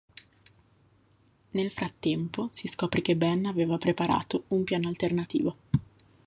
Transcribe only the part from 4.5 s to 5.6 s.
piano alternativo.